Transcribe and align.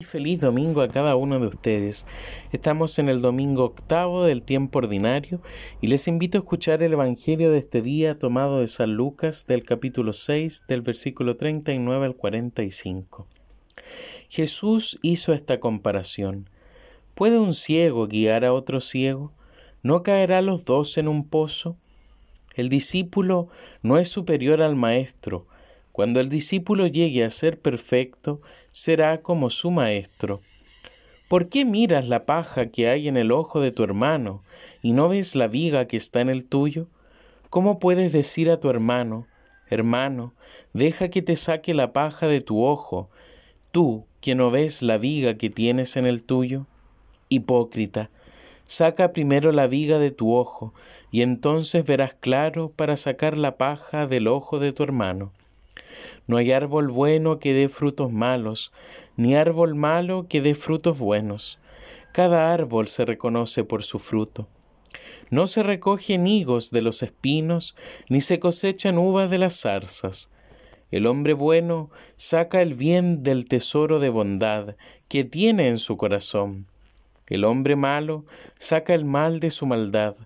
Feliz 0.00 0.40
domingo 0.40 0.80
a 0.80 0.88
cada 0.88 1.14
uno 1.14 1.38
de 1.38 1.46
ustedes. 1.46 2.06
Estamos 2.52 2.98
en 2.98 3.10
el 3.10 3.20
domingo 3.20 3.64
octavo 3.64 4.24
del 4.24 4.42
tiempo 4.42 4.78
ordinario 4.78 5.42
y 5.82 5.88
les 5.88 6.08
invito 6.08 6.38
a 6.38 6.40
escuchar 6.40 6.82
el 6.82 6.94
Evangelio 6.94 7.52
de 7.52 7.58
este 7.58 7.82
día 7.82 8.18
tomado 8.18 8.60
de 8.60 8.68
San 8.68 8.94
Lucas 8.94 9.46
del 9.46 9.62
capítulo 9.62 10.14
6 10.14 10.64
del 10.66 10.80
versículo 10.80 11.36
39 11.36 12.06
al 12.06 12.16
45. 12.16 13.26
Jesús 14.30 14.98
hizo 15.02 15.34
esta 15.34 15.60
comparación. 15.60 16.48
¿Puede 17.14 17.38
un 17.38 17.52
ciego 17.52 18.08
guiar 18.08 18.46
a 18.46 18.54
otro 18.54 18.80
ciego? 18.80 19.32
¿No 19.82 20.02
caerá 20.02 20.40
los 20.40 20.64
dos 20.64 20.96
en 20.96 21.08
un 21.08 21.28
pozo? 21.28 21.76
El 22.54 22.70
discípulo 22.70 23.48
no 23.82 23.98
es 23.98 24.08
superior 24.08 24.62
al 24.62 24.76
maestro. 24.76 25.46
Cuando 25.92 26.20
el 26.20 26.28
discípulo 26.28 26.86
llegue 26.86 27.24
a 27.24 27.30
ser 27.30 27.58
perfecto, 27.58 28.40
será 28.72 29.22
como 29.22 29.50
su 29.50 29.70
maestro. 29.70 30.40
¿Por 31.28 31.48
qué 31.48 31.64
miras 31.64 32.08
la 32.08 32.26
paja 32.26 32.70
que 32.70 32.88
hay 32.88 33.06
en 33.06 33.16
el 33.16 33.30
ojo 33.30 33.60
de 33.60 33.70
tu 33.70 33.84
hermano 33.84 34.42
y 34.82 34.92
no 34.92 35.08
ves 35.08 35.36
la 35.36 35.46
viga 35.46 35.86
que 35.86 35.96
está 35.96 36.20
en 36.20 36.28
el 36.28 36.44
tuyo? 36.44 36.88
¿Cómo 37.50 37.78
puedes 37.78 38.12
decir 38.12 38.50
a 38.50 38.60
tu 38.60 38.68
hermano, 38.70 39.26
hermano, 39.68 40.34
deja 40.72 41.08
que 41.08 41.22
te 41.22 41.36
saque 41.36 41.74
la 41.74 41.92
paja 41.92 42.26
de 42.26 42.40
tu 42.40 42.64
ojo, 42.64 43.10
tú 43.72 44.06
que 44.20 44.34
no 44.34 44.50
ves 44.50 44.82
la 44.82 44.98
viga 44.98 45.34
que 45.34 45.50
tienes 45.50 45.96
en 45.96 46.06
el 46.06 46.22
tuyo? 46.22 46.66
Hipócrita, 47.28 48.10
saca 48.64 49.12
primero 49.12 49.52
la 49.52 49.66
viga 49.66 49.98
de 49.98 50.10
tu 50.10 50.34
ojo, 50.34 50.74
y 51.10 51.22
entonces 51.22 51.84
verás 51.84 52.14
claro 52.14 52.70
para 52.74 52.96
sacar 52.96 53.36
la 53.36 53.56
paja 53.56 54.06
del 54.06 54.28
ojo 54.28 54.58
de 54.58 54.72
tu 54.72 54.82
hermano. 54.82 55.32
No 56.26 56.36
hay 56.36 56.52
árbol 56.52 56.88
bueno 56.88 57.38
que 57.38 57.52
dé 57.52 57.68
frutos 57.68 58.12
malos, 58.12 58.72
ni 59.16 59.34
árbol 59.34 59.74
malo 59.74 60.26
que 60.28 60.40
dé 60.40 60.54
frutos 60.54 60.98
buenos. 60.98 61.58
Cada 62.12 62.52
árbol 62.52 62.88
se 62.88 63.04
reconoce 63.04 63.64
por 63.64 63.84
su 63.84 63.98
fruto. 63.98 64.48
No 65.30 65.46
se 65.46 65.62
recogen 65.62 66.26
higos 66.26 66.70
de 66.70 66.82
los 66.82 67.02
espinos, 67.02 67.76
ni 68.08 68.20
se 68.20 68.40
cosechan 68.40 68.98
uvas 68.98 69.30
de 69.30 69.38
las 69.38 69.60
zarzas. 69.60 70.30
El 70.90 71.06
hombre 71.06 71.34
bueno 71.34 71.90
saca 72.16 72.62
el 72.62 72.74
bien 72.74 73.22
del 73.22 73.46
tesoro 73.46 74.00
de 74.00 74.08
bondad 74.08 74.74
que 75.08 75.22
tiene 75.22 75.68
en 75.68 75.78
su 75.78 75.96
corazón. 75.96 76.66
El 77.28 77.44
hombre 77.44 77.76
malo 77.76 78.24
saca 78.58 78.92
el 78.92 79.04
mal 79.04 79.38
de 79.38 79.52
su 79.52 79.66
maldad, 79.66 80.16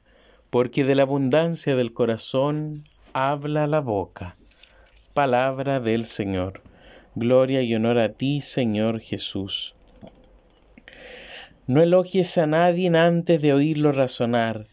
porque 0.48 0.84
de 0.84 0.94
la 0.94 1.02
abundancia 1.02 1.76
del 1.76 1.92
corazón 1.92 2.88
habla 3.12 3.66
la 3.66 3.80
boca. 3.80 4.36
Palabra 5.14 5.78
del 5.78 6.06
Señor. 6.06 6.60
Gloria 7.14 7.62
y 7.62 7.72
honor 7.76 8.00
a 8.00 8.08
ti, 8.08 8.40
Señor 8.40 8.98
Jesús. 8.98 9.76
No 11.68 11.80
elogies 11.80 12.36
a 12.36 12.46
nadie 12.46 12.88
antes 12.88 13.40
de 13.40 13.52
oírlo 13.52 13.92
razonar, 13.92 14.66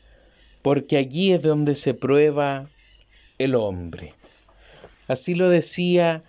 porque 0.64 0.98
allí 0.98 1.32
es 1.32 1.44
donde 1.44 1.76
se 1.76 1.94
prueba 1.94 2.66
el 3.38 3.54
hombre. 3.54 4.14
Así 5.08 5.36
lo 5.36 5.48
decía 5.48 6.24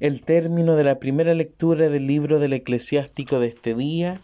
el 0.00 0.22
término 0.22 0.74
de 0.74 0.82
la 0.82 0.98
primera 0.98 1.32
lectura 1.32 1.88
del 1.88 2.08
libro 2.08 2.40
del 2.40 2.54
eclesiástico 2.54 3.38
de 3.38 3.46
este 3.46 3.76
día 3.76 4.18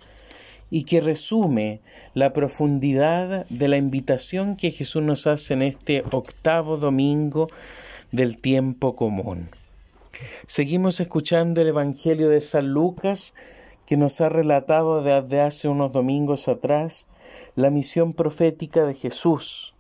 y 0.72 0.82
que 0.82 1.00
resume 1.00 1.82
la 2.14 2.32
profundidad 2.32 3.46
de 3.48 3.68
la 3.68 3.76
invitación 3.76 4.56
que 4.56 4.72
Jesús 4.72 5.04
nos 5.04 5.28
hace 5.28 5.54
en 5.54 5.62
este 5.62 6.02
octavo 6.10 6.78
domingo 6.78 7.48
del 8.12 8.38
tiempo 8.38 8.96
común. 8.96 9.50
Seguimos 10.46 11.00
escuchando 11.00 11.60
el 11.60 11.68
Evangelio 11.68 12.28
de 12.28 12.40
San 12.40 12.72
Lucas 12.72 13.34
que 13.86 13.96
nos 13.96 14.20
ha 14.20 14.28
relatado 14.28 15.02
desde 15.02 15.40
hace 15.40 15.68
unos 15.68 15.92
domingos 15.92 16.48
atrás 16.48 17.08
la 17.56 17.70
misión 17.70 18.12
profética 18.12 18.84
de 18.84 18.94
Jesús. 18.94 19.74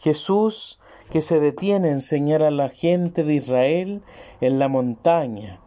Jesús 0.00 0.78
que 1.10 1.20
se 1.20 1.40
detiene 1.40 1.88
a 1.88 1.92
enseñar 1.92 2.42
a 2.42 2.50
la 2.50 2.68
gente 2.68 3.24
de 3.24 3.34
Israel 3.34 4.02
en 4.40 4.58
la 4.58 4.68
montaña, 4.68 5.60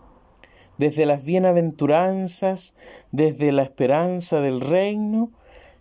desde 0.78 1.06
las 1.06 1.24
bienaventuranzas, 1.24 2.76
desde 3.12 3.52
la 3.52 3.64
esperanza 3.64 4.40
del 4.40 4.62
reino, 4.62 5.32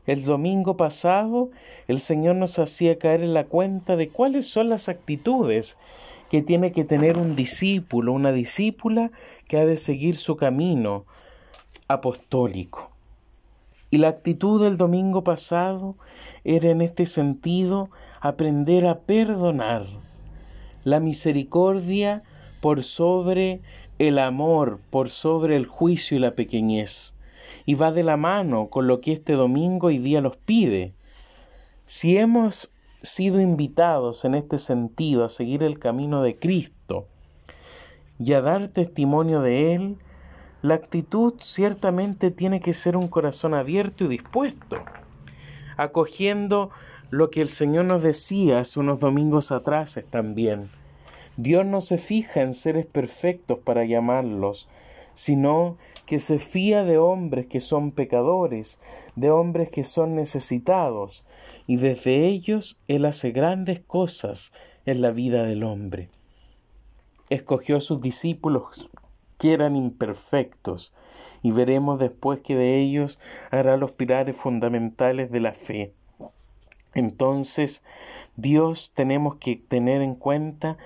el 0.07 0.25
domingo 0.25 0.77
pasado 0.77 1.51
el 1.89 2.01
Señor 2.01 2.37
nos 2.37 2.59
hacía 2.59 2.99
caer 2.99 3.23
en 3.23 3.35
la 3.35 3.45
cuenta 3.45 3.97
de 3.97 4.09
cuáles 4.09 4.49
son 4.49 4.69
las 4.69 4.89
actitudes 4.89 5.79
que 6.31 6.43
tiene 6.43 6.71
que 6.71 6.85
tener 6.85 7.19
un 7.19 7.35
discípulo, 7.35 8.13
una 8.13 8.31
discípula 8.31 9.11
que 9.49 9.59
ha 9.59 9.67
de 9.67 9.77
seguir 9.77 10.17
su 10.17 10.37
camino 10.37 11.05
apostólico. 11.89 12.93
Y 13.91 13.99
la 13.99 14.09
actitud 14.09 14.63
del 14.63 14.77
domingo 14.77 15.25
pasado 15.25 15.97
era 16.45 16.71
en 16.71 16.83
este 16.83 17.07
sentido 17.07 17.91
aprender 18.21 18.87
a 18.87 19.01
perdonar. 19.01 19.87
La 20.85 21.01
misericordia 21.01 22.23
por 22.61 22.85
sobre 22.85 23.61
el 23.99 24.21
amor, 24.21 24.79
por 24.91 25.11
sobre 25.11 25.57
el 25.57 25.67
juicio 25.67 26.17
y 26.17 26.21
la 26.21 26.37
pequeñez. 26.37 27.17
Y 27.67 27.75
va 27.75 27.91
de 27.91 28.05
la 28.05 28.17
mano 28.17 28.69
con 28.69 28.87
lo 28.87 29.01
que 29.01 29.13
este 29.13 29.33
domingo 29.33 29.91
y 29.91 29.99
día 29.99 30.21
nos 30.21 30.37
pide. 30.37 30.95
Si 31.87 32.17
hemos 32.17 32.71
sido 33.03 33.41
invitados 33.41 34.25
en 34.25 34.35
este 34.35 34.59
sentido 34.59 35.25
a 35.25 35.29
seguir 35.29 35.63
el 35.63 35.79
camino 35.79 36.23
de 36.23 36.37
Cristo 36.39 37.07
y 38.19 38.33
a 38.35 38.41
dar 38.41 38.69
testimonio 38.69 39.41
de 39.41 39.75
Él, 39.75 39.97
la 40.63 40.75
actitud 40.75 41.35
ciertamente 41.41 42.31
tiene 42.31 42.61
que 42.61 42.75
ser 42.75 42.97
un 42.97 43.09
corazón 43.09 43.55
abierto 43.55 44.05
y 44.05 44.09
dispuesto, 44.09 44.77
acogiendo 45.77 46.71
lo 47.09 47.31
que 47.31 47.41
el 47.41 47.49
Señor 47.49 47.87
nos 47.87 48.03
decía 48.03 48.61
hace 48.61 48.79
unos 48.79 49.01
domingos 49.01 49.51
atrás 49.53 49.99
también. 50.11 50.69
Dios 51.37 51.65
no 51.65 51.81
se 51.81 51.97
fija 51.97 52.43
en 52.43 52.53
seres 52.53 52.85
perfectos 52.85 53.59
para 53.59 53.85
llamarlos, 53.85 54.69
sino 55.15 55.77
que 56.11 56.19
se 56.19 56.41
fía 56.41 56.83
de 56.83 56.99
hombres 56.99 57.47
que 57.47 57.61
son 57.61 57.93
pecadores, 57.93 58.81
de 59.15 59.31
hombres 59.31 59.71
que 59.71 59.85
son 59.85 60.17
necesitados, 60.17 61.25
y 61.69 61.77
desde 61.77 62.27
ellos 62.27 62.81
Él 62.89 63.05
hace 63.05 63.31
grandes 63.31 63.79
cosas 63.79 64.53
en 64.87 65.03
la 65.03 65.13
vida 65.13 65.45
del 65.45 65.63
hombre. 65.63 66.09
Escogió 67.29 67.77
a 67.77 67.81
sus 67.81 68.01
discípulos 68.01 68.91
que 69.39 69.53
eran 69.53 69.77
imperfectos, 69.77 70.93
y 71.45 71.53
veremos 71.53 72.01
después 72.01 72.41
que 72.41 72.57
de 72.57 72.81
ellos 72.81 73.21
hará 73.53 73.77
los 73.77 73.93
pilares 73.93 74.37
fundamentales 74.37 75.31
de 75.31 75.39
la 75.39 75.53
fe. 75.53 75.95
Entonces, 76.93 77.85
Dios 78.35 78.95
tenemos 78.97 79.37
que 79.37 79.55
tener 79.55 80.03
en 80.03 80.17
cuenta 80.17 80.77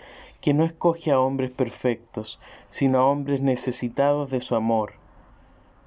que 0.42 0.52
no 0.52 0.66
escoge 0.66 1.12
a 1.12 1.18
hombres 1.18 1.50
perfectos, 1.50 2.40
sino 2.68 2.98
a 2.98 3.06
hombres 3.06 3.40
necesitados 3.40 4.30
de 4.30 4.42
su 4.42 4.54
amor. 4.54 5.02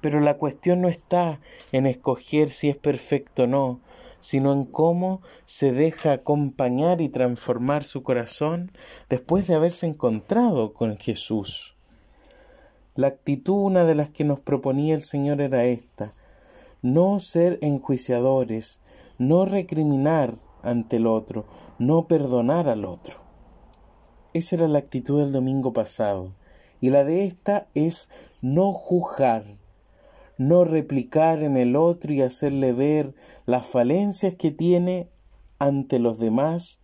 Pero 0.00 0.20
la 0.20 0.36
cuestión 0.36 0.80
no 0.80 0.88
está 0.88 1.40
en 1.72 1.86
escoger 1.86 2.50
si 2.50 2.68
es 2.68 2.76
perfecto 2.76 3.44
o 3.44 3.46
no, 3.46 3.80
sino 4.20 4.52
en 4.52 4.64
cómo 4.64 5.22
se 5.44 5.72
deja 5.72 6.12
acompañar 6.12 7.00
y 7.00 7.08
transformar 7.08 7.84
su 7.84 8.02
corazón 8.02 8.72
después 9.08 9.46
de 9.46 9.54
haberse 9.54 9.86
encontrado 9.86 10.72
con 10.72 10.96
Jesús. 10.98 11.76
La 12.94 13.08
actitud, 13.08 13.64
una 13.64 13.84
de 13.84 13.94
las 13.94 14.10
que 14.10 14.24
nos 14.24 14.40
proponía 14.40 14.94
el 14.94 15.02
Señor 15.02 15.40
era 15.40 15.64
esta, 15.64 16.14
no 16.82 17.20
ser 17.20 17.58
enjuiciadores, 17.62 18.80
no 19.18 19.44
recriminar 19.44 20.34
ante 20.62 20.96
el 20.96 21.06
otro, 21.06 21.44
no 21.78 22.08
perdonar 22.08 22.68
al 22.68 22.84
otro. 22.84 23.20
Esa 24.32 24.56
era 24.56 24.68
la 24.68 24.80
actitud 24.80 25.20
del 25.20 25.32
domingo 25.32 25.72
pasado. 25.72 26.34
Y 26.80 26.90
la 26.90 27.04
de 27.04 27.24
esta 27.24 27.66
es 27.74 28.08
no 28.40 28.72
juzgar, 28.72 29.44
no 30.38 30.64
replicar 30.64 31.42
en 31.42 31.56
el 31.56 31.76
otro 31.76 32.12
y 32.12 32.22
hacerle 32.22 32.72
ver 32.72 33.14
las 33.44 33.66
falencias 33.66 34.34
que 34.36 34.52
tiene 34.52 35.08
ante 35.58 35.98
los 35.98 36.18
demás, 36.18 36.80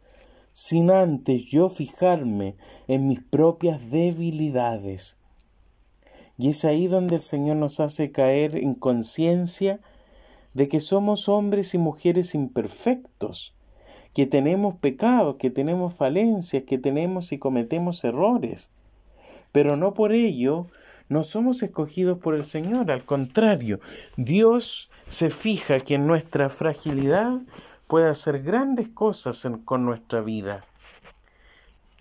sin 0.53 0.91
antes 0.91 1.45
yo 1.47 1.69
fijarme 1.69 2.57
en 2.89 3.07
mis 3.09 3.21
propias 3.23 3.91
debilidades. 3.91 5.19
Y 6.37 6.49
es 6.49 6.65
ahí 6.65 6.89
donde 6.89 7.17
el 7.17 7.23
Señor 7.23 7.57
nos 7.57 7.79
hace 7.79 8.11
caer 8.11 8.57
en 8.57 8.75
conciencia 8.75 9.81
de 10.53 10.69
que 10.69 10.81
somos 10.81 11.29
hombres 11.29 11.75
y 11.75 11.79
mujeres 11.79 12.35
imperfectos, 12.35 13.55
que 14.15 14.27
tenemos 14.27 14.77
pecados, 14.77 15.37
que 15.37 15.51
tenemos 15.51 15.95
falencias, 15.95 16.65
que 16.65 16.79
tenemos 16.79 17.33
y 17.33 17.39
cometemos 17.39 18.03
errores. 18.05 18.71
Pero 19.53 19.77
no 19.77 19.95
por 19.95 20.13
ello 20.13 20.67
no 21.09 21.23
somos 21.23 21.63
escogidos 21.63 22.19
por 22.19 22.35
el 22.35 22.45
Señor, 22.45 22.91
al 22.91 23.05
contrario, 23.05 23.81
Dios 24.17 24.91
se 25.07 25.31
fija 25.31 25.81
que 25.81 25.95
en 25.95 26.07
nuestra 26.07 26.49
fragilidad 26.49 27.41
puede 27.87 28.09
hacer 28.09 28.43
grandes 28.43 28.89
cosas 28.89 29.47
con 29.65 29.85
nuestra 29.85 30.21
vida. 30.23 30.65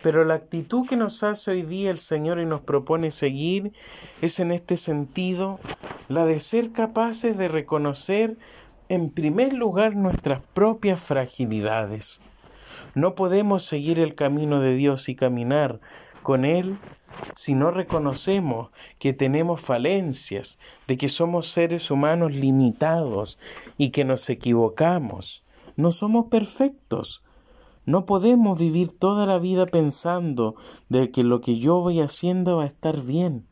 Pero 0.02 0.26
la 0.26 0.34
actitud 0.34 0.88
que 0.88 0.98
nos 0.98 1.24
hace 1.24 1.52
hoy 1.52 1.62
día 1.62 1.90
el 1.90 1.98
Señor 1.98 2.40
y 2.40 2.46
nos 2.46 2.62
propone 2.62 3.12
seguir 3.12 3.72
es 4.22 4.40
en 4.40 4.52
este 4.52 4.76
sentido 4.76 5.60
la 6.10 6.26
de 6.26 6.40
ser 6.40 6.72
capaces 6.72 7.38
de 7.38 7.48
reconocer 7.48 8.38
en 8.90 9.10
primer 9.10 9.54
lugar 9.54 9.96
nuestras 9.96 10.42
propias 10.54 11.02
fragilidades. 11.02 12.20
No 12.96 13.16
podemos 13.16 13.64
seguir 13.64 13.98
el 13.98 14.14
camino 14.14 14.60
de 14.60 14.76
Dios 14.76 15.08
y 15.08 15.16
caminar 15.16 15.80
con 16.22 16.44
Él 16.44 16.78
si 17.36 17.56
no 17.56 17.72
reconocemos 17.72 18.70
que 19.00 19.14
tenemos 19.14 19.62
falencias, 19.62 20.60
de 20.88 20.98
que 20.98 21.10
somos 21.10 21.48
seres 21.48 21.92
humanos 21.92 22.34
limitados 22.34 23.40
y 23.78 23.90
que 23.90 24.06
nos 24.06 24.30
equivocamos. 24.30 25.44
No 25.76 25.92
somos 25.92 26.28
perfectos. 26.28 27.24
No 27.86 28.06
podemos 28.06 28.60
vivir 28.60 28.98
toda 28.98 29.26
la 29.26 29.40
vida 29.40 29.66
pensando 29.66 30.56
de 30.90 31.12
que 31.12 31.24
lo 31.24 31.42
que 31.42 31.60
yo 31.60 31.82
voy 31.82 32.00
haciendo 32.00 32.58
va 32.58 32.64
a 32.64 32.68
estar 32.68 33.02
bien. 33.02 33.46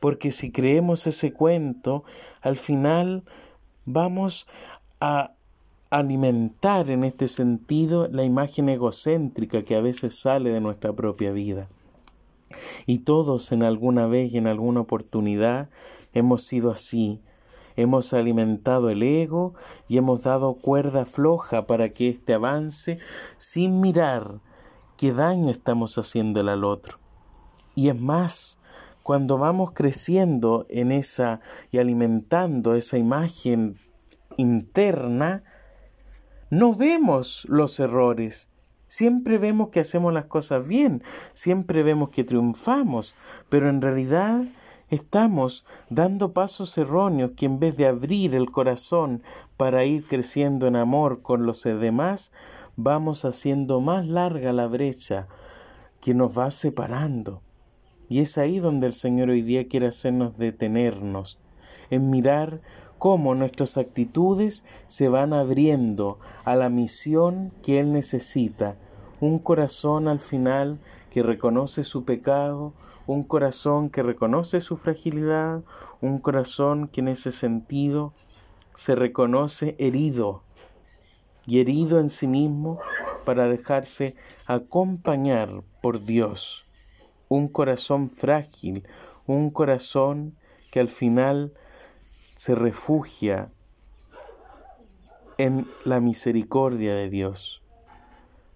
Porque 0.00 0.30
si 0.30 0.52
creemos 0.52 1.06
ese 1.06 1.32
cuento, 1.32 2.04
al 2.42 2.56
final 2.56 3.24
vamos 3.86 4.46
a 5.00 5.32
alimentar 5.90 6.90
en 6.90 7.04
este 7.04 7.28
sentido 7.28 8.08
la 8.08 8.24
imagen 8.24 8.68
egocéntrica 8.68 9.62
que 9.62 9.76
a 9.76 9.80
veces 9.80 10.18
sale 10.18 10.50
de 10.50 10.60
nuestra 10.60 10.92
propia 10.92 11.30
vida. 11.32 11.68
Y 12.86 12.98
todos 12.98 13.52
en 13.52 13.62
alguna 13.62 14.06
vez 14.06 14.32
y 14.32 14.38
en 14.38 14.46
alguna 14.46 14.80
oportunidad 14.80 15.68
hemos 16.12 16.42
sido 16.42 16.70
así. 16.70 17.20
Hemos 17.76 18.12
alimentado 18.14 18.88
el 18.88 19.02
ego 19.02 19.54
y 19.86 19.98
hemos 19.98 20.22
dado 20.22 20.54
cuerda 20.54 21.04
floja 21.04 21.66
para 21.66 21.90
que 21.90 22.08
éste 22.08 22.34
avance 22.34 22.98
sin 23.36 23.80
mirar 23.80 24.40
qué 24.96 25.12
daño 25.12 25.50
estamos 25.50 25.98
haciendo 25.98 26.40
al 26.40 26.64
otro. 26.64 26.98
Y 27.74 27.90
es 27.90 28.00
más, 28.00 28.58
cuando 29.02 29.36
vamos 29.36 29.72
creciendo 29.72 30.66
en 30.70 30.90
esa 30.90 31.40
y 31.70 31.78
alimentando 31.78 32.74
esa 32.74 32.96
imagen 32.96 33.76
interna, 34.38 35.44
no 36.48 36.74
vemos 36.74 37.46
los 37.48 37.78
errores 37.78 38.48
Siempre 38.86 39.38
vemos 39.38 39.70
que 39.70 39.80
hacemos 39.80 40.12
las 40.12 40.26
cosas 40.26 40.66
bien, 40.66 41.02
siempre 41.32 41.82
vemos 41.82 42.10
que 42.10 42.24
triunfamos, 42.24 43.14
pero 43.48 43.68
en 43.68 43.82
realidad 43.82 44.44
estamos 44.90 45.64
dando 45.90 46.32
pasos 46.32 46.78
erróneos 46.78 47.32
que 47.36 47.46
en 47.46 47.58
vez 47.58 47.76
de 47.76 47.86
abrir 47.86 48.34
el 48.34 48.50
corazón 48.50 49.22
para 49.56 49.84
ir 49.84 50.04
creciendo 50.04 50.66
en 50.66 50.76
amor 50.76 51.22
con 51.22 51.46
los 51.46 51.64
demás, 51.64 52.32
vamos 52.76 53.24
haciendo 53.24 53.80
más 53.80 54.06
larga 54.06 54.52
la 54.52 54.66
brecha 54.68 55.26
que 56.00 56.14
nos 56.14 56.38
va 56.38 56.50
separando. 56.50 57.42
Y 58.08 58.20
es 58.20 58.38
ahí 58.38 58.60
donde 58.60 58.86
el 58.86 58.92
Señor 58.92 59.30
hoy 59.30 59.42
día 59.42 59.66
quiere 59.66 59.88
hacernos 59.88 60.38
detenernos, 60.38 61.38
en 61.90 62.10
mirar 62.10 62.60
cómo 62.98 63.34
nuestras 63.34 63.76
actitudes 63.76 64.64
se 64.86 65.08
van 65.08 65.32
abriendo 65.32 66.18
a 66.44 66.56
la 66.56 66.68
misión 66.68 67.52
que 67.62 67.80
Él 67.80 67.92
necesita. 67.92 68.76
Un 69.20 69.38
corazón 69.38 70.08
al 70.08 70.20
final 70.20 70.78
que 71.10 71.22
reconoce 71.22 71.84
su 71.84 72.04
pecado, 72.04 72.74
un 73.06 73.22
corazón 73.22 73.90
que 73.90 74.02
reconoce 74.02 74.60
su 74.60 74.76
fragilidad, 74.76 75.62
un 76.00 76.18
corazón 76.18 76.88
que 76.88 77.00
en 77.00 77.08
ese 77.08 77.32
sentido 77.32 78.12
se 78.74 78.94
reconoce 78.94 79.76
herido 79.78 80.42
y 81.46 81.60
herido 81.60 82.00
en 82.00 82.10
sí 82.10 82.26
mismo 82.26 82.78
para 83.24 83.48
dejarse 83.48 84.16
acompañar 84.46 85.62
por 85.80 86.04
Dios. 86.04 86.66
Un 87.28 87.48
corazón 87.48 88.10
frágil, 88.10 88.84
un 89.26 89.50
corazón 89.50 90.36
que 90.70 90.80
al 90.80 90.88
final 90.88 91.52
se 92.36 92.54
refugia 92.54 93.50
en 95.38 95.66
la 95.84 96.00
misericordia 96.00 96.94
de 96.94 97.10
Dios. 97.10 97.62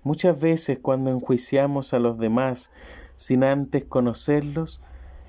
Muchas 0.03 0.41
veces 0.41 0.79
cuando 0.79 1.11
enjuiciamos 1.11 1.93
a 1.93 1.99
los 1.99 2.19
demás 2.19 2.71
sin 3.17 3.44
antes 3.44 3.85
conocerlos, 3.85 4.81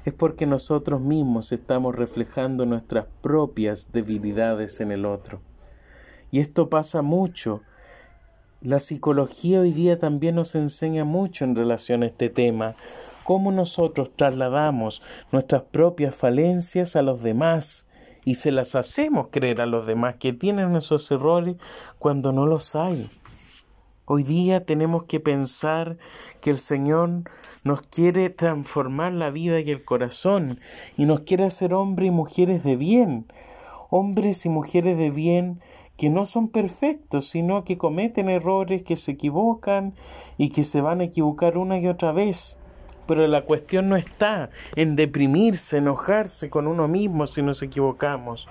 es 0.06 0.14
porque 0.14 0.46
nosotros 0.46 1.02
mismos 1.02 1.52
estamos 1.52 1.96
reflejando 1.96 2.66
nuestras 2.66 3.06
propias 3.22 3.92
debilidades 3.92 4.80
en 4.82 4.92
el 4.92 5.06
otro. 5.06 5.42
Y 6.32 6.40
esto 6.40 6.70
pasa 6.70 7.02
mucho. 7.02 7.62
La 8.62 8.80
psicología 8.80 9.62
hoy 9.62 9.74
día 9.74 10.00
también 10.00 10.36
nos 10.36 10.56
enseña 10.56 11.04
mucho 11.04 11.46
en 11.46 11.56
relación 11.56 12.04
a 12.04 12.08
este 12.08 12.30
tema, 12.30 12.76
cómo 13.24 13.52
nosotros 13.52 14.12
trasladamos 14.16 15.02
nuestras 15.32 15.64
propias 15.64 16.16
falencias 16.16 16.96
a 16.96 17.02
los 17.02 17.22
demás 17.22 17.88
y 18.24 18.36
se 18.36 18.52
las 18.52 18.76
hacemos 18.76 19.28
creer 19.32 19.62
a 19.62 19.66
los 19.66 19.86
demás 19.86 20.16
que 20.16 20.34
tienen 20.34 20.76
esos 20.76 21.10
errores 21.12 21.56
cuando 22.00 22.32
no 22.32 22.46
los 22.46 22.76
hay. 22.76 23.10
Hoy 24.06 24.24
día 24.24 24.66
tenemos 24.66 25.04
que 25.04 25.20
pensar 25.20 25.98
que 26.42 26.50
el 26.50 26.58
Señor 26.58 27.24
nos 27.64 27.82
quiere 27.82 28.30
transformar 28.30 29.14
la 29.14 29.30
vida 29.30 29.60
y 29.60 29.72
el 29.72 29.86
corazón 29.86 30.60
y 30.98 31.06
nos 31.06 31.22
quiere 31.22 31.46
hacer 31.46 31.74
hombres 31.74 32.08
y 32.10 32.12
mujeres 32.12 32.64
de 32.64 32.76
bien, 32.76 33.26
hombres 33.90 34.46
y 34.46 34.50
mujeres 34.50 34.98
de 34.98 35.12
bien 35.12 35.62
que 35.98 36.10
no 36.10 36.26
son 36.26 36.48
perfectos, 36.48 37.30
sino 37.30 37.64
que 37.64 37.78
cometen 37.78 38.28
errores, 38.28 38.84
que 38.84 38.96
se 38.96 39.12
equivocan 39.12 39.94
y 40.38 40.50
que 40.50 40.64
se 40.64 40.82
van 40.82 41.00
a 41.00 41.06
equivocar 41.06 41.58
una 41.58 41.80
y 41.80 41.88
otra 41.88 42.12
vez. 42.12 42.58
Pero 43.08 43.28
la 43.28 43.42
cuestión 43.44 43.90
no 43.90 43.96
está 43.96 44.50
en 44.76 44.96
deprimirse, 44.96 45.78
enojarse 45.78 46.50
con 46.50 46.68
uno 46.68 46.88
mismo 46.88 47.28
si 47.28 47.42
nos 47.42 47.62
equivocamos, 47.62 48.48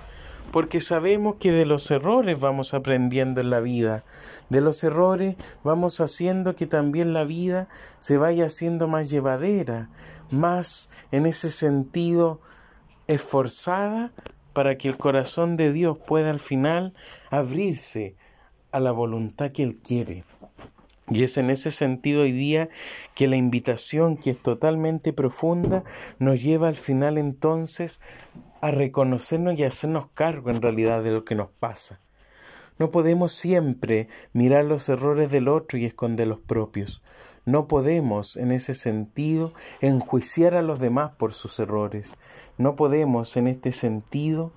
porque 0.53 0.81
sabemos 0.81 1.37
que 1.37 1.53
de 1.53 1.65
los 1.65 1.91
errores 1.91 2.39
vamos 2.39 2.75
aprendiendo 2.75 3.41
en 3.41 3.51
la 3.51 3.61
vida, 3.61 4.05
de 4.49 4.61
los 4.61 4.83
errores 4.83 5.37
vamos 5.63 6.01
haciendo 6.01 6.55
que 6.55 6.67
también 6.67 7.13
la 7.13 7.25
vida 7.25 7.69
se 8.01 8.17
vaya 8.17 8.47
haciendo 8.47 8.89
más 8.89 9.11
llevadera, 9.11 9.89
más 10.31 10.91
en 11.13 11.27
ese 11.27 11.51
sentido 11.51 12.41
esforzada 13.07 14.13
para 14.53 14.77
que 14.77 14.89
el 14.89 14.97
corazón 14.97 15.57
de 15.57 15.73
Dios 15.73 15.99
pueda 15.99 16.31
al 16.31 16.41
final 16.41 16.95
abrirse 17.31 18.17
a 18.73 18.81
la 18.81 18.93
voluntad 18.93 19.53
que 19.53 19.63
Él 19.63 19.79
quiere. 19.83 20.25
Y 21.11 21.25
es 21.25 21.37
en 21.39 21.51
ese 21.51 21.73
sentido 21.73 22.23
hoy 22.23 22.31
día 22.31 22.69
que 23.17 23.27
la 23.27 23.35
invitación, 23.35 24.17
que 24.17 24.31
es 24.31 24.39
totalmente 24.39 25.13
profunda, 25.13 25.83
nos 26.21 26.41
lleva 26.41 26.69
al 26.69 26.77
final 26.77 27.19
entonces 27.19 28.01
a 28.61 28.71
reconocernos 28.71 29.59
y 29.59 29.65
a 29.65 29.69
hacernos 29.69 30.07
cargo 30.15 30.51
en 30.51 30.63
realidad 30.63 31.03
de 31.03 31.11
lo 31.11 31.25
que 31.25 31.35
nos 31.35 31.49
pasa. 31.51 32.01
No 32.79 32.93
podemos 32.93 33.33
siempre 33.33 34.09
mirar 34.33 34.65
los 34.65 34.89
errores 34.89 35.33
del 35.33 35.49
otro 35.49 35.79
y 35.79 35.85
esconder 35.85 36.29
los 36.29 36.39
propios. 36.39 37.03
No 37.45 37.67
podemos, 37.67 38.37
en 38.37 38.53
ese 38.53 38.75
sentido, 38.75 39.53
enjuiciar 39.81 40.55
a 40.55 40.63
los 40.63 40.79
demás 40.79 41.13
por 41.19 41.35
sus 41.35 41.59
errores. 41.59 42.17
No 42.57 42.77
podemos, 42.77 43.37
en 43.37 43.49
este 43.49 43.73
sentido, 43.73 44.53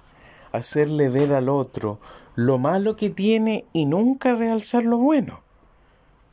hacerle 0.51 1.09
ver 1.09 1.33
al 1.33 1.49
otro 1.49 1.99
lo 2.35 2.59
malo 2.59 2.95
que 2.95 3.09
tiene 3.09 3.65
y 3.73 3.87
nunca 3.87 4.35
realzar 4.35 4.85
lo 4.85 4.97
bueno 4.97 5.43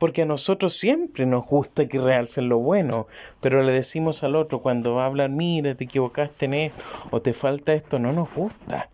porque 0.01 0.23
a 0.23 0.25
nosotros 0.25 0.73
siempre 0.73 1.27
nos 1.27 1.45
gusta 1.45 1.87
que 1.87 1.99
realcen 1.99 2.49
lo 2.49 2.57
bueno, 2.57 3.05
pero 3.39 3.61
le 3.61 3.71
decimos 3.71 4.23
al 4.23 4.35
otro 4.35 4.63
cuando 4.63 4.95
va 4.95 5.03
a 5.03 5.05
hablar, 5.05 5.29
mira, 5.29 5.75
te 5.75 5.83
equivocaste 5.83 6.45
en 6.45 6.55
esto 6.55 6.83
o 7.11 7.21
te 7.21 7.35
falta 7.35 7.73
esto, 7.73 7.99
no 7.99 8.11
nos 8.11 8.33
gusta. 8.33 8.89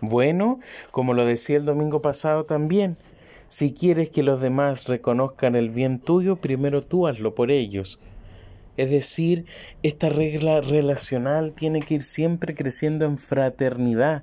Bueno, 0.00 0.60
como 0.92 1.12
lo 1.12 1.26
decía 1.26 1.56
el 1.56 1.64
domingo 1.64 2.02
pasado 2.02 2.44
también, 2.44 2.98
si 3.48 3.74
quieres 3.74 4.10
que 4.10 4.22
los 4.22 4.40
demás 4.40 4.86
reconozcan 4.86 5.56
el 5.56 5.70
bien 5.70 5.98
tuyo, 5.98 6.36
primero 6.36 6.82
tú 6.82 7.08
hazlo 7.08 7.34
por 7.34 7.50
ellos. 7.50 7.98
Es 8.76 8.92
decir, 8.92 9.46
esta 9.82 10.08
regla 10.08 10.60
relacional 10.60 11.52
tiene 11.52 11.80
que 11.80 11.94
ir 11.94 12.02
siempre 12.02 12.54
creciendo 12.54 13.06
en 13.06 13.18
fraternidad. 13.18 14.22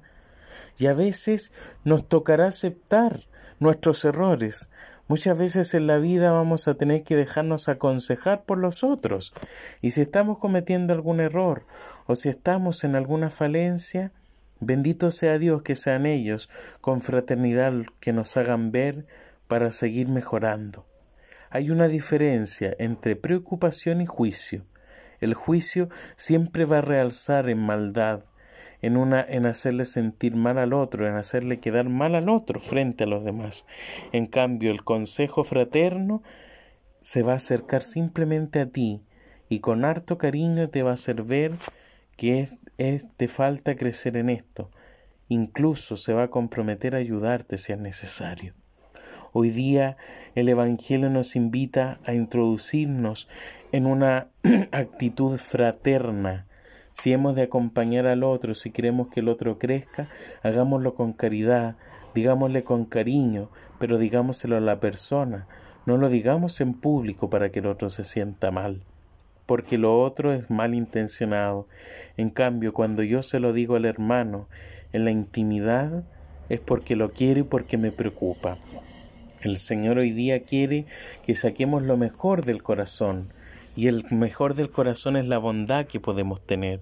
Y 0.77 0.87
a 0.87 0.93
veces 0.93 1.51
nos 1.83 2.07
tocará 2.07 2.47
aceptar 2.47 3.27
nuestros 3.59 4.05
errores, 4.05 4.69
Muchas 5.09 5.39
veces 5.39 5.73
en 5.73 5.87
la 5.87 5.97
vida 5.97 6.31
vamos 6.31 6.67
a 6.67 6.75
tener 6.75 7.01
que 7.03 7.15
dejarnos 7.15 7.67
aconsejar 7.67 8.43
por 8.43 8.59
los 8.59 8.83
otros. 8.83 9.33
Y 9.81 9.89
si 9.89 10.01
estamos 10.01 10.37
cometiendo 10.37 10.93
algún 10.93 11.19
error 11.19 11.65
o 12.05 12.13
si 12.13 12.29
estamos 12.29 12.83
en 12.83 12.95
alguna 12.95 13.31
falencia, 13.31 14.11
bendito 14.59 15.09
sea 15.09 15.39
Dios 15.39 15.63
que 15.63 15.73
sean 15.73 16.05
ellos 16.05 16.47
con 16.79 17.01
fraternidad 17.01 17.73
que 17.99 18.13
nos 18.13 18.37
hagan 18.37 18.71
ver 18.71 19.07
para 19.47 19.71
seguir 19.71 20.07
mejorando. 20.09 20.85
Hay 21.49 21.71
una 21.71 21.87
diferencia 21.87 22.75
entre 22.77 23.15
preocupación 23.15 24.01
y 24.01 24.05
juicio. 24.05 24.63
El 25.21 25.33
juicio 25.33 25.89
siempre 26.17 26.65
va 26.65 26.77
a 26.77 26.81
realzar 26.81 27.49
en 27.49 27.57
maldad, 27.57 28.25
en 28.81 28.97
una 28.97 29.21
en 29.21 29.45
hacerle 29.45 29.85
sentir 29.85 30.35
mal 30.35 30.57
al 30.57 30.73
otro, 30.73 31.07
en 31.07 31.15
hacerle 31.15 31.59
quedar 31.59 31.89
mal 31.89 32.15
al 32.15 32.29
otro 32.29 32.59
frente 32.59 33.03
a 33.03 33.07
los 33.07 33.23
demás. 33.23 33.65
En 34.11 34.27
cambio, 34.27 34.71
el 34.71 34.83
consejo 34.83 35.43
fraterno 35.43 36.23
se 37.01 37.23
va 37.23 37.33
a 37.33 37.37
acercar 37.37 37.83
simplemente 37.83 38.59
a 38.59 38.67
ti 38.67 39.01
y 39.49 39.59
con 39.59 39.85
harto 39.85 40.17
cariño 40.17 40.69
te 40.69 40.83
va 40.83 40.91
a 40.91 40.93
hacer 40.93 41.23
ver 41.23 41.53
que 42.15 42.49
te 43.17 43.27
falta 43.27 43.75
crecer 43.75 44.17
en 44.17 44.29
esto. 44.29 44.69
Incluso 45.27 45.95
se 45.95 46.13
va 46.13 46.23
a 46.23 46.29
comprometer 46.29 46.95
a 46.95 46.99
ayudarte 46.99 47.57
si 47.57 47.71
es 47.71 47.79
necesario. 47.79 48.53
Hoy 49.31 49.51
día 49.51 49.95
el 50.35 50.49
Evangelio 50.49 51.09
nos 51.09 51.35
invita 51.35 51.99
a 52.03 52.13
introducirnos 52.13 53.29
en 53.71 53.85
una 53.85 54.29
actitud 54.71 55.37
fraterna. 55.37 56.47
Si 56.99 57.13
hemos 57.13 57.35
de 57.35 57.43
acompañar 57.43 58.07
al 58.07 58.23
otro, 58.23 58.53
si 58.55 58.71
queremos 58.71 59.07
que 59.07 59.21
el 59.21 59.29
otro 59.29 59.57
crezca, 59.57 60.07
hagámoslo 60.43 60.95
con 60.95 61.13
caridad, 61.13 61.75
digámosle 62.13 62.63
con 62.63 62.85
cariño, 62.85 63.49
pero 63.79 63.97
digámoselo 63.97 64.57
a 64.57 64.61
la 64.61 64.79
persona. 64.79 65.47
No 65.85 65.97
lo 65.97 66.09
digamos 66.09 66.59
en 66.61 66.73
público 66.73 67.29
para 67.29 67.49
que 67.49 67.59
el 67.59 67.67
otro 67.67 67.89
se 67.89 68.03
sienta 68.03 68.51
mal 68.51 68.83
porque 69.49 69.79
lo 69.79 69.99
otro 69.99 70.31
es 70.31 70.47
malintencionado. 70.51 71.67
En 72.17 72.29
cambio, 72.29 72.71
cuando 72.71 73.01
yo 73.01 73.23
se 73.23 73.39
lo 73.39 73.51
digo 73.51 73.77
al 73.77 73.85
hermano 73.85 74.47
en 74.93 75.05
la 75.05 75.09
intimidad, 75.09 76.03
es 76.49 76.59
porque 76.59 76.95
lo 76.95 77.13
quiere 77.13 77.39
y 77.39 77.43
porque 77.43 77.79
me 77.79 77.91
preocupa. 77.91 78.59
El 79.41 79.57
Señor 79.57 79.97
hoy 79.97 80.11
día 80.11 80.43
quiere 80.43 80.85
que 81.25 81.33
saquemos 81.33 81.81
lo 81.81 81.97
mejor 81.97 82.45
del 82.45 82.61
corazón, 82.61 83.33
y 83.79 83.87
el 83.87 84.03
mejor 84.11 84.55
del 84.55 84.69
corazón 84.69 85.15
es 85.15 85.25
la 85.25 85.37
bondad 85.37 85.85
que 85.85 86.01
podemos 86.01 86.41
tener. 86.41 86.81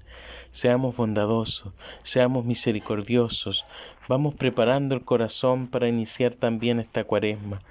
Seamos 0.50 0.98
bondadosos, 0.98 1.72
seamos 2.02 2.44
misericordiosos. 2.44 3.68
Vamos 4.10 4.34
preparando 4.34 4.96
el 4.96 5.06
corazón 5.06 5.68
para 5.68 5.88
iniciar 5.88 6.34
también 6.34 6.80
esta 6.80 7.04
cuaresma. 7.04 7.62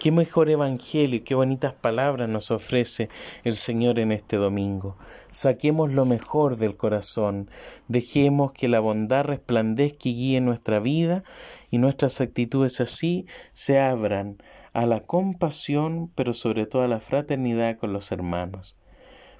Qué 0.00 0.12
mejor 0.12 0.50
evangelio 0.50 1.16
y 1.16 1.20
qué 1.20 1.34
bonitas 1.34 1.72
palabras 1.72 2.28
nos 2.28 2.50
ofrece 2.50 3.08
el 3.42 3.56
Señor 3.56 3.98
en 3.98 4.12
este 4.12 4.36
domingo. 4.36 4.98
Saquemos 5.32 5.90
lo 5.90 6.04
mejor 6.04 6.58
del 6.58 6.76
corazón, 6.76 7.48
dejemos 7.88 8.52
que 8.52 8.68
la 8.68 8.80
bondad 8.80 9.24
resplandezca 9.24 10.10
y 10.10 10.14
guíe 10.14 10.40
nuestra 10.42 10.78
vida 10.78 11.24
y 11.70 11.78
nuestras 11.78 12.20
actitudes 12.20 12.82
así 12.82 13.24
se 13.54 13.80
abran 13.80 14.36
a 14.74 14.86
la 14.86 15.00
compasión, 15.00 16.10
pero 16.14 16.32
sobre 16.32 16.66
todo 16.66 16.82
a 16.82 16.88
la 16.88 17.00
fraternidad 17.00 17.78
con 17.78 17.92
los 17.92 18.12
hermanos. 18.12 18.76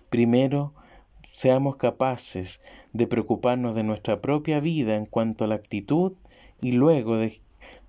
Primero, 0.08 0.72
seamos 1.32 1.76
capaces 1.76 2.62
de 2.92 3.08
preocuparnos 3.08 3.74
de 3.74 3.82
nuestra 3.82 4.20
propia 4.20 4.60
vida 4.60 4.94
en 4.94 5.06
cuanto 5.06 5.44
a 5.44 5.48
la 5.48 5.56
actitud 5.56 6.12
y 6.62 6.72
luego 6.72 7.16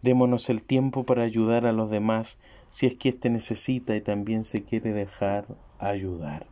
démonos 0.01 0.49
el 0.49 0.63
tiempo 0.63 1.05
para 1.05 1.21
ayudar 1.21 1.67
a 1.67 1.71
los 1.71 1.91
demás 1.91 2.39
si 2.69 2.87
es 2.87 2.95
que 2.95 3.09
éste 3.09 3.29
necesita 3.29 3.95
y 3.95 4.01
también 4.01 4.43
se 4.43 4.63
quiere 4.63 4.91
dejar 4.91 5.45
ayudar. 5.77 6.47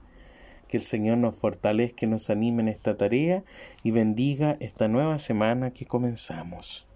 Que 0.67 0.77
el 0.77 0.83
Señor 0.83 1.17
nos 1.17 1.35
fortalezca, 1.35 2.05
nos 2.05 2.29
anime 2.29 2.61
en 2.61 2.69
esta 2.69 2.97
tarea 2.97 3.43
y 3.81 3.89
bendiga 3.89 4.57
esta 4.59 4.87
nueva 4.87 5.17
semana 5.17 5.71
que 5.71 5.87
comenzamos. 5.87 6.87